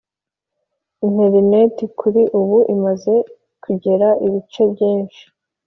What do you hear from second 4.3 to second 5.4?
bice byinshi